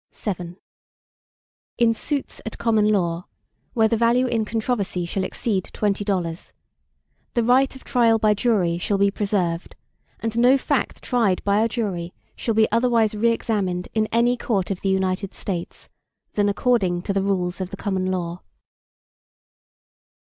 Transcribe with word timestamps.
VII 0.15 0.55
In 1.77 1.93
suits 1.93 2.41
at 2.43 2.57
common 2.57 2.85
law, 2.89 3.27
where 3.75 3.87
the 3.87 3.95
value 3.95 4.25
in 4.25 4.45
controversy 4.45 5.05
shall 5.05 5.23
exceed 5.23 5.65
twenty 5.73 6.03
dollars, 6.03 6.53
the 7.35 7.43
right 7.43 7.75
of 7.75 7.83
trial 7.83 8.17
by 8.17 8.33
jury 8.33 8.79
shall 8.79 8.97
be 8.97 9.11
preserved, 9.11 9.75
and 10.19 10.39
no 10.39 10.57
fact 10.57 11.03
tried 11.03 11.43
by 11.43 11.61
a 11.61 11.69
jury 11.69 12.15
shall 12.35 12.55
be 12.55 12.67
otherwise 12.71 13.13
re 13.13 13.29
examined 13.29 13.89
in 13.93 14.07
any 14.11 14.35
court 14.35 14.71
of 14.71 14.81
the 14.81 14.89
United 14.89 15.35
States, 15.35 15.87
than 16.33 16.49
according 16.49 17.03
to 17.03 17.13
the 17.13 17.21
rules 17.21 17.61
of 17.61 17.69
the 17.69 17.77
common 17.77 18.07
law. 18.07 18.41